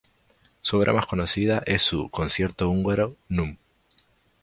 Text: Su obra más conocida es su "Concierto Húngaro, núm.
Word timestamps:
Su 0.63 0.79
obra 0.79 0.93
más 0.93 1.05
conocida 1.05 1.61
es 1.63 1.83
su 1.83 2.09
"Concierto 2.09 2.67
Húngaro, 2.71 3.17
núm. 3.29 3.57